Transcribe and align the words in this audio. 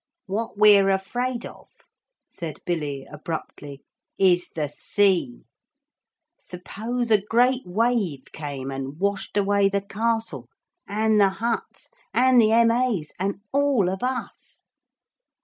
'What 0.25 0.57
we're 0.57 0.89
afraid 0.89 1.45
of,' 1.45 1.69
said 2.27 2.57
Billy 2.65 3.05
abruptly, 3.05 3.83
'is 4.17 4.49
the 4.49 4.67
sea. 4.67 5.43
Suppose 6.39 7.11
a 7.11 7.21
great 7.21 7.67
wave 7.67 8.23
came 8.31 8.71
and 8.71 8.99
washed 8.99 9.37
away 9.37 9.69
the 9.69 9.79
castle, 9.83 10.49
and 10.87 11.19
the 11.21 11.29
huts, 11.29 11.91
and 12.15 12.41
the 12.41 12.51
M.A.'s 12.51 13.11
and 13.19 13.41
all 13.53 13.89
of 13.89 14.01
us?' 14.01 14.63